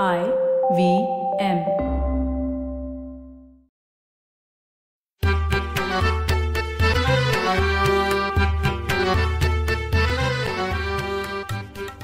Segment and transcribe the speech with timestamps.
[0.00, 0.96] I V
[1.40, 1.58] M.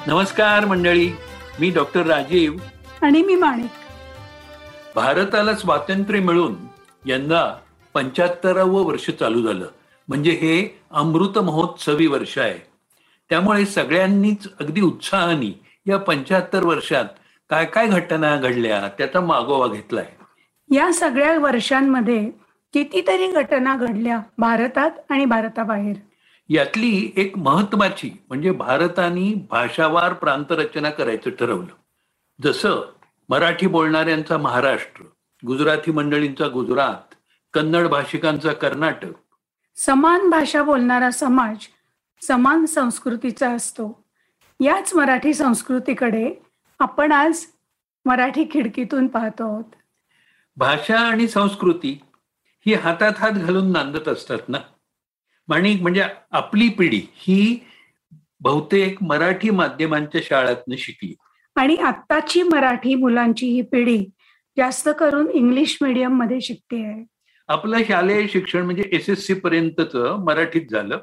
[0.07, 1.11] नमस्कार मंडळी
[1.61, 2.53] मी doctor Rajiv.
[3.03, 3.71] आणि मी माणिक.
[4.95, 6.55] भारताला स्वातंत्र्य मिळून
[7.07, 7.57] यंदा
[7.95, 9.67] पंच्याहत्तरावं वर्ष चालू झालं.
[10.09, 12.59] म्हणजे हे अमृत महोत्सवी वर्ष आहे.
[13.31, 17.05] त्यामुळे सगळ्यांनीच अगदी उत्साहाने या पंच्याहत्तर वर्षात
[17.51, 18.89] काय काय घटना घडल्या?
[18.99, 20.07] त्याचा मागोवा घेतलाय.
[20.71, 22.31] या सगळ्या वर्षांमध्ये
[22.73, 25.97] कितीतरी घटना घडल्या भारतात आणि भारताबाहेर.
[26.49, 31.75] यातली एक महत्वाची म्हणजे भारताने भाषावार प्रांतरचना करायचं ठरवलं.
[32.43, 32.91] जसं
[33.29, 35.05] मराठी बोलणाऱ्यांचा महाराष्ट्र
[35.47, 37.15] गुजराती मंडळींचा गुजरात
[37.53, 39.13] कन्नड भाषिकांचा कर्नाटक.
[39.77, 41.57] समान भाषा बोलणारा समाज
[42.27, 44.05] समान संस्कृतीचा असतो.
[44.61, 46.43] याच मराठी संस्कृतीकडे
[46.81, 47.47] आपण आज
[48.05, 49.65] मराठी खिडकीतून पाहतो आहोत.
[50.57, 52.01] भाषा आणि संस्कृती
[52.67, 54.59] ही हातात हात घालून नांदत असतात ना?
[55.49, 57.59] माणिक म्हणजे आपली पिढी ही
[58.41, 61.15] बहुतेक मराठी माध्यमांच्या शाळातनं शिकली.
[61.57, 64.05] आणि आत्ताची मराठी मुलांची ही पिढी
[64.57, 67.05] जास्त करून इंग्लिश मीडियममध्ये शिकते आहे.
[67.49, 70.99] आपलं शालेय शिक्षण म्हणजे एस एस सी पर्यंतच मराठीत झालं.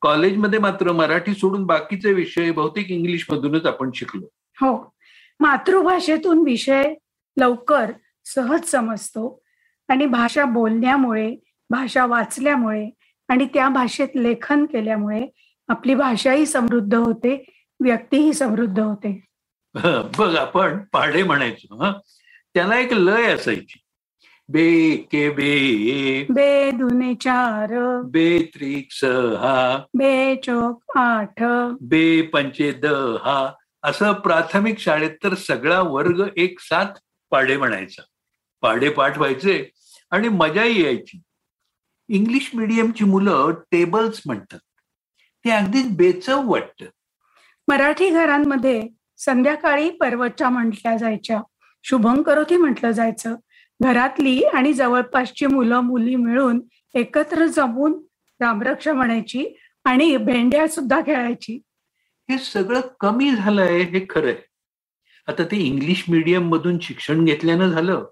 [0.00, 4.33] कॉलेजमध्ये मात्र मराठी सोडून बाकीचे विषय बहुतेक इंग्लिश मधूनच आपण शिकलो.
[4.60, 4.94] हो.
[5.40, 6.94] मातृभाषेतून विषय
[7.40, 7.92] लवकर
[8.24, 9.42] सहज समजतो
[9.88, 11.36] आणि भाषा बोलण्यामुळे
[11.70, 12.90] भाषा वाचल्यामुळे
[13.28, 15.26] आणि त्या भाषेत लेखन केल्यामुळे
[15.68, 17.44] आपली भाषाही समृद्ध होते
[17.80, 19.24] व्यक्तीही समृद्ध होते.
[20.18, 21.92] बघ आपण पाढे म्हणायचो
[22.54, 23.80] त्याला एक लय असायची.
[24.48, 28.00] बे के बे बे दुने चार.
[28.04, 31.42] बे त्रिक सहा बे चोक आठ.
[31.80, 33.52] बे पंचे दहा
[33.84, 36.84] असं प्राथमिक शाळेत तर सगळा वर्ग एक साथ
[37.30, 38.02] पाढे म्हणायचा.
[38.60, 39.70] पाढे पाठ व्हायचे
[40.10, 41.20] आणि मजाही यायची.
[42.08, 44.58] इंग्लिश मिडियमची मुलं टेबल्स म्हणतात.
[45.44, 46.84] ते अगदीच बेचव वाटत.
[47.68, 51.40] मराठी घरांमध्ये संध्याकाळी पर्वतच्या म्हटल्या जायच्या.
[51.82, 53.34] शुभंकरोती म्हटलं जायचं.
[53.82, 56.60] घरातली आणि जवळपासची मुलं मुली मिळून
[56.94, 58.02] एकत्र जमून
[58.40, 61.60] रामरक्षा म्हणायची आणि भेंड्या सुद्धा खेळायची.
[62.30, 64.36] हे सगळं कमी झालंय हे खरंय
[65.28, 68.04] आता ते इंग्लिश मिडियम मधून शिक्षण घेतल्यानं झालं.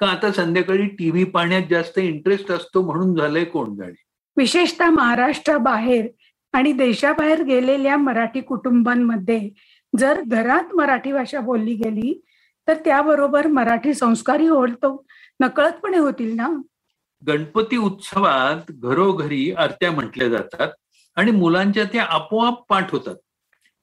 [0.00, 4.02] का आता संध्याकाळी टीव्ही पाहण्यात जास्त इंटरेस्ट असतो म्हणून झालंय कोण जाणे?
[4.36, 6.06] विशेषतः महाराष्ट्राबाहेर
[6.52, 9.50] आणि देशाबाहेर गेलेल्या मराठी कुटुंबांमध्ये
[9.98, 12.20] जर घरात मराठी भाषा बोलली गेली
[12.68, 15.06] तर त्याबरोबर मराठी संस्कारही होतो
[15.40, 16.48] नकळतपणे होतील ना?
[17.26, 20.68] गणपती उत्सवात घरोघरी आरत्या म्हटल्या जातात
[21.16, 23.16] आणि मुलांच्या त्या आपोआप पाठ होतात.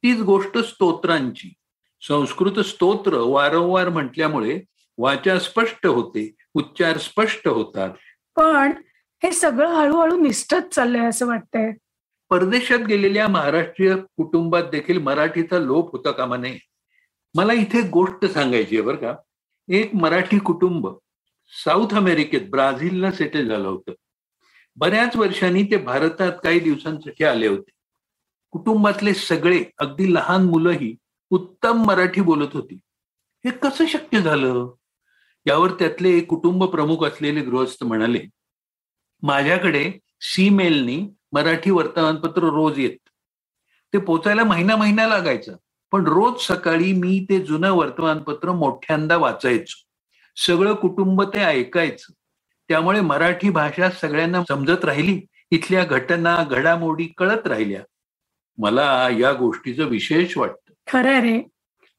[0.04, 1.54] तीच गोष्ट स्तोत्रांची.
[2.02, 4.62] संस्कृत स्तोत्र वारंवार म्हटल्यामुळे
[4.98, 7.90] वाचा स्पष्ट होते उच्चार स्पष्ट होतात.
[8.36, 8.72] पण
[9.24, 11.72] हे सगळं हळूहळू निष्ठच चाललंय असं वाटतंय.
[12.30, 16.58] परदेशात गेलेल्या महाराष्ट्रीय कुटुंबात देखील मराठीचा लोप होता कामा नये.
[17.36, 19.16] मला इथे गोष्ट सांगायची आहे बरं का.
[19.70, 20.88] एक मराठी कुटुंब
[21.66, 23.92] साऊथ अमेरिकेत ब्राझीलला सेटल झालं होतं.
[24.76, 27.72] बऱ्याच वर्षांनी ते भारतात काही दिवसांसाठी आले होते.
[28.56, 30.96] कुटुंबातले सगळे अगदी लहान मुलंही
[31.30, 32.76] उत्तम मराठी बोलत होती.
[33.46, 34.72] हे कसं शक्य झालं?
[35.46, 38.20] यावर त्यातले एक कुटुंब प्रमुख असलेले गृहस्थ म्हणाले
[39.22, 43.10] माझ्याकडे सी मेलनी मराठी वर्तमानपत्र रोज येत.
[43.94, 45.52] ते पोचायला महिना महिना लागायचा
[45.92, 49.82] पण रोज सकाळी मी ते जुनं वर्तमानपत्र मोठ्यांदा वाचायचो.
[50.36, 52.14] सगळं कुटुंब ते ऐकायचं.
[52.68, 57.84] त्यामुळे मराठी भाषा सगळ्यांना समजत राहिली इथल्या घटना घडामोडी कळत राहिल्या.
[58.58, 60.74] मला या गोष्टीचं विशेष वाटतं.
[60.88, 61.44] खरं रे.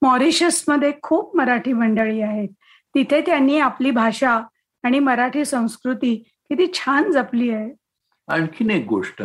[0.02, 2.48] मॉरिशसमध्ये खूप मराठी मंडळी आहेत.
[2.94, 4.40] तिथे त्यांनी आपली भाषा
[4.82, 7.70] आणि मराठी संस्कृती किती छान जपली आहे.
[8.28, 9.22] आणखीन एक गोष्ट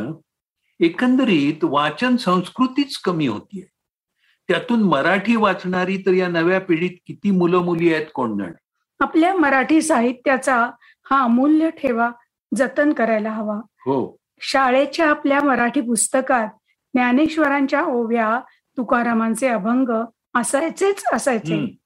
[0.79, 3.65] एकंदरीत वाचन संस्कृतीच कमी होतीये.
[4.47, 8.59] त्यातून मराठी वाचणारी तर या नव्या पिढीत किती मुलं मुली आहेत कोण जाणे.
[8.99, 10.69] आपल्या मराठी साहित्याचा
[11.11, 12.11] हा अमूल्य ठेवा
[12.55, 13.55] जतन करायला हवा.
[13.55, 14.15] हो.
[14.39, 16.47] शाळेच्या आपल्या मराठी पुस्तकात
[16.93, 18.39] ज्ञानेश्वरांच्या ओव्या
[18.77, 19.89] तुकारामांचे अभंग
[20.35, 21.77] असायचेच असायचे.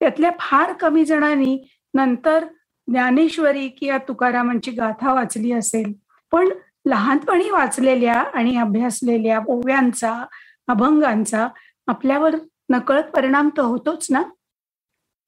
[0.00, 2.44] त्यातल्या फार कमी जणांनी नंतर
[2.88, 5.92] ज्ञानेश्वरी किंवा तुकारामांची गाथा वाचली असेल.
[6.32, 6.48] पण
[6.86, 10.24] लहानपणी वाचलेल्या आणि अभ्यासलेल्या ओव्यांचा
[10.68, 11.48] अभंगांचा
[11.86, 12.34] आपल्यावर
[12.68, 14.22] नकळत परिणाम तर होतोच ना?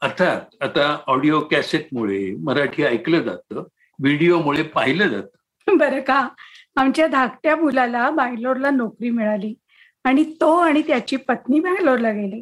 [0.00, 3.56] अर्थात आता ऑडिओ कॅसेटमुळे मराठी ऐकलं जातं
[3.99, 5.76] व्हिडिओमुळे पाहिलं जातं.
[5.76, 6.29] बरं का?
[6.76, 9.54] आमच्या धाकट्या मुलाला बँगलोरला नोकरी मिळाली
[10.04, 12.36] आणि तो आणि त्याची पत्नी बँगलोरला गेले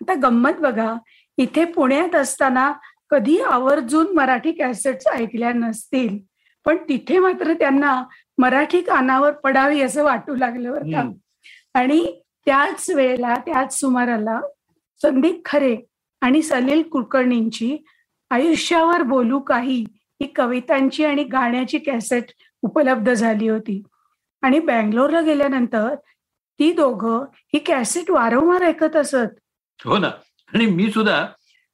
[0.00, 0.94] आता गंमत बघा
[1.38, 2.72] इथे पुण्यात असताना
[3.10, 6.18] कधी आवर्जून मराठी कॅसेट्स ऐकल्या नसतील
[6.66, 8.02] पण तिथे मात्र त्यांना
[8.38, 11.02] मराठी कानावर पडावी असं वाटू लागलं बरं का.
[11.74, 14.40] आणि त्याच वेळेला त्याच सुमाराला
[15.02, 15.76] संदीप खरे
[16.20, 17.76] आणि सलील कुलकर्णींची
[18.30, 22.24] आयुष्यावर बोलू काही ही कवितांची आणि गाण्याची कॅसेट
[22.62, 23.82] उपलब्ध झाली होती.
[24.42, 25.94] आणि बँगलोरला गेल्यानंतर
[26.58, 29.38] ती दोघं ही कॅसेट वारंवार ऐकत असत.
[29.84, 30.10] हो ना.
[30.54, 31.26] आणि मी सुद्धा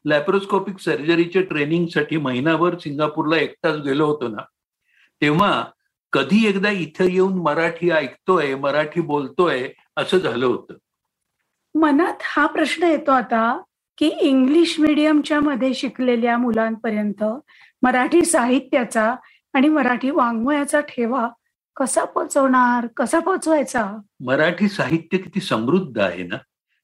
[0.05, 4.43] लॅप्रोस्कोपिक सर्जरीच्या ट्रेनिंगसाठी महिनाभर सिंगापूरला एकटाच गेलो होतो ना.
[5.21, 5.65] तेव्हा
[6.13, 10.75] कधी एकदा इथं येऊन मराठी ऐकतोय मराठी बोलतोय असं झालं होतं.
[11.75, 13.61] मनात हा प्रश्न येतो आता
[13.99, 17.25] की इंग्लिश मिडियमच्या मध्ये शिकलेल्या मुलांपर्यंत
[17.83, 19.15] मराठी साहित्याचा
[19.55, 21.29] आणि मराठी वाङ्मयाचा ठेवा
[21.77, 22.87] कसा पोचवणार?
[22.97, 24.01] कसा पोचवायचा?
[24.25, 26.37] मराठी साहित्य किती समृद्ध आहे ना?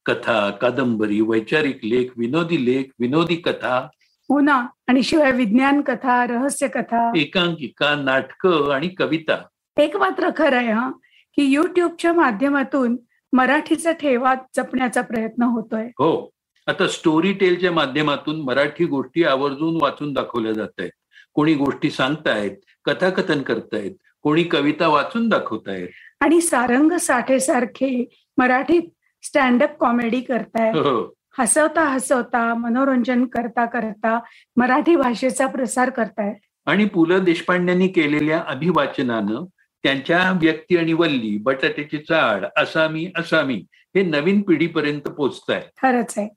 [0.05, 3.87] कथा कादंबरी वैचारिक लेख विनोदी लेख विनोदी कथा.
[4.29, 4.67] हो ना.
[4.87, 7.11] आणि शिवाय विज्ञान कथा रहस्य कथा.
[7.15, 9.37] एकांकिका नाटकं आणि कविता.
[9.77, 10.89] एक मात्र खरं आहे हा
[11.35, 12.97] की युट्यूबच्या माध्यमातून
[13.33, 15.85] मराठीचा ठेवा जपण्याचा प्रयत्न होतोय.
[15.85, 16.29] हो.
[16.67, 20.91] आता स्टोरी टेलच्या माध्यमातून मराठी गोष्टी आवर्जून वाचून दाखवल्या जात आहेत
[21.33, 23.91] कोणी गोष्टी सांगतायत कथाकथन करतायत
[24.23, 25.87] कोणी कविता वाचून दाखवतायत.
[26.19, 28.05] आणि सारंग साठे सारखे
[28.37, 28.81] मराठीत
[29.23, 30.75] स्टँडअप कॉमेडी करतायत.
[30.75, 31.13] हो.
[31.39, 34.19] हसवता हसवता मनोरंजन करता करता
[34.57, 36.35] मराठी भाषेचा प्रसार करतायत.
[36.65, 39.45] आणि पु ल देशपांड्यांनी केलेल्या अभिवाचनानं
[39.83, 43.55] त्यांच्या व्यक्ती आणि वल्ली बटाट्याची चाड असामी असामी
[43.95, 46.27] हे नवीन पिढीपर्यंत पोचत आहे खरंच आहे.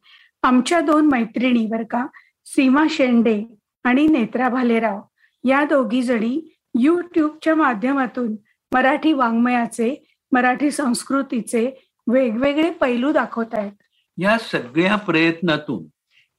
[0.42, 2.06] आमच्या दोन मैत्रिणी बर का
[2.44, 3.42] सीमा शेंडे
[3.84, 5.00] आणि नेत्रा भालेराव
[5.44, 6.40] या दोघी जणी
[6.80, 8.36] युट्यूबच्या माध्यमातून
[8.72, 9.94] मराठी वाङ्मयाचे
[10.32, 11.70] मराठी संस्कृतीचे
[12.06, 13.72] वेगवेगळे पैलू दाखवत आहेत.
[14.18, 15.84] या सगळ्या प्रयत्नातून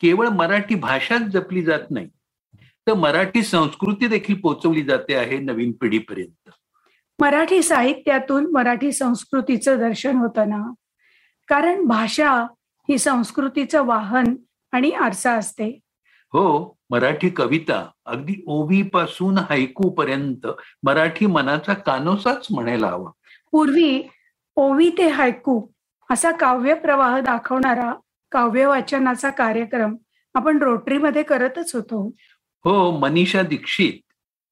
[0.01, 2.09] केवळ मराठी भाषाच जपली जात नाही
[2.87, 6.49] तर मराठी संस्कृती देखील पोचवली जाते आहे नवीन पिढीपर्यंत.
[7.19, 10.73] मराठी साहित्यातून मराठी संस्कृतीचं दर्शन होतं ना?
[11.47, 12.31] कारण भाषा
[12.89, 14.35] ही संस्कृतीचं वाहन
[14.71, 15.79] आणि आरसा असते.
[16.35, 20.47] हो मराठी कविता अगदी ओवी पासून हायकू पर्यंत
[20.83, 23.11] मराठी मनाचा कानोसाच म्हणायला हवा.
[23.51, 24.07] पूर्वी
[24.55, 25.61] ओवी ते हायकू
[26.09, 27.93] असा काव्य प्रवाह दाखवणारा
[28.31, 29.95] काव्य वाचनाचा कार्यक्रम
[30.35, 32.11] आपण रोटरीमध्ये करतच होतो.
[32.65, 33.99] हो मनीषा दीक्षित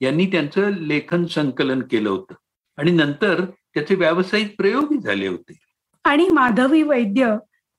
[0.01, 2.35] यांनी त्यांचं लेखन संकलन केलं होतं
[2.77, 3.44] आणि नंतर
[3.74, 5.57] त्याचे व्यावसायिक प्रयोगही झाले होते.
[6.03, 7.35] आणि माधवी वैद्य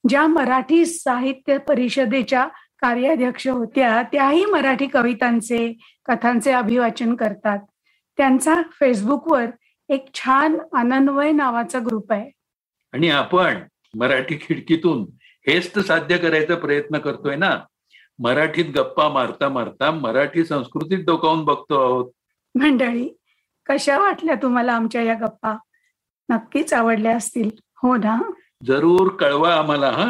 [0.09, 2.47] ज्या मराठी साहित्य परिषदेच्या
[2.81, 5.73] कार्याध्यक्ष होत्या त्याही मराठी कवितांचे
[6.05, 7.59] कथांचे अभिवाचन करतात.
[8.17, 9.45] त्यांचा फेसबुकवर
[9.89, 12.31] एक छान आनंदवय नावाचा ग्रुप आहे.
[12.93, 13.59] आणि आपण
[13.97, 15.05] मराठी खिडकीतून
[15.47, 17.59] हेच तर साध्य करायचा प्रयत्न करतोय ना?
[18.19, 22.11] मराठीत गप्पा मारता मारता मराठी संस्कृतीत डोकावून बघतो आहोत.
[22.55, 23.09] मंडळी
[23.65, 25.57] कशा वाटल्या तुम्हाला आमच्या या गप्पा?
[26.29, 27.49] नक्कीच आवडल्या असतील.
[27.77, 28.21] हो ना?
[28.63, 30.09] जरूर कळवा आम्हाला हा?